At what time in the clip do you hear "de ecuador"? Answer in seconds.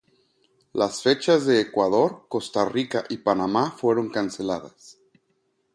1.45-2.25